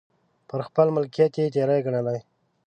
پر 0.49 0.59
خپل 0.67 0.87
ملکیت 0.95 1.33
یې 1.39 1.47
تېری 1.55 1.77
ګڼلی. 1.85 2.19